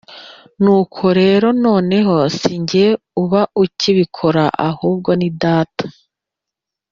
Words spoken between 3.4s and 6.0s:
nkibikora ahubwo ni Data